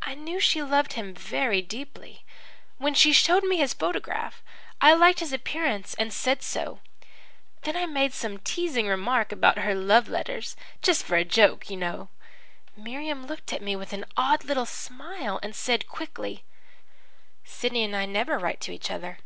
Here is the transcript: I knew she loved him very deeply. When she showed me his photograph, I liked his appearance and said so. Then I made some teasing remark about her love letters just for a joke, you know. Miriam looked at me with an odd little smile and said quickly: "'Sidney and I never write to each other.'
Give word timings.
I 0.00 0.14
knew 0.14 0.38
she 0.38 0.62
loved 0.62 0.92
him 0.92 1.12
very 1.12 1.60
deeply. 1.60 2.24
When 2.78 2.94
she 2.94 3.12
showed 3.12 3.42
me 3.42 3.56
his 3.56 3.74
photograph, 3.74 4.40
I 4.80 4.94
liked 4.94 5.18
his 5.18 5.32
appearance 5.32 5.92
and 5.94 6.12
said 6.12 6.44
so. 6.44 6.78
Then 7.62 7.74
I 7.76 7.84
made 7.84 8.12
some 8.14 8.38
teasing 8.38 8.86
remark 8.86 9.32
about 9.32 9.58
her 9.58 9.74
love 9.74 10.06
letters 10.06 10.54
just 10.82 11.02
for 11.02 11.16
a 11.16 11.24
joke, 11.24 11.68
you 11.68 11.76
know. 11.76 12.10
Miriam 12.76 13.26
looked 13.26 13.52
at 13.52 13.60
me 13.60 13.74
with 13.74 13.92
an 13.92 14.04
odd 14.16 14.44
little 14.44 14.66
smile 14.66 15.40
and 15.42 15.52
said 15.56 15.88
quickly: 15.88 16.44
"'Sidney 17.42 17.82
and 17.82 17.96
I 17.96 18.06
never 18.06 18.38
write 18.38 18.60
to 18.60 18.72
each 18.72 18.88
other.' 18.88 19.18